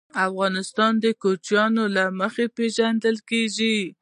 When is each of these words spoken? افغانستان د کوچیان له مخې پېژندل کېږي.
افغانستان 0.27 0.93
د 1.03 1.05
کوچیان 1.21 1.73
له 1.95 2.03
مخې 2.19 2.45
پېژندل 2.57 3.17
کېږي. 3.29 3.77